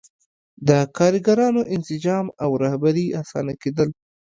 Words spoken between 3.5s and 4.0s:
کېدل.